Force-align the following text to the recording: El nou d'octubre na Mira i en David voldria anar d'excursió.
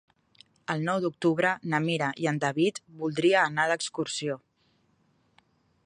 El 0.73 0.79
nou 0.85 1.01
d'octubre 1.03 1.51
na 1.73 1.81
Mira 1.83 2.07
i 2.23 2.29
en 2.33 2.39
David 2.45 2.81
voldria 3.03 3.45
anar 3.51 3.67
d'excursió. 3.73 4.41